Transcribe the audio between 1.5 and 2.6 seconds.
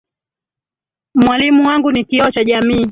wangu ni kioo cha